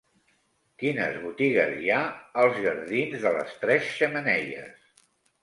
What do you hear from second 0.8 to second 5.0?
Quines botigues hi ha als jardins de les Tres Xemeneies?